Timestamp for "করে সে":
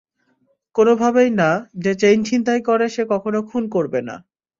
2.61-3.03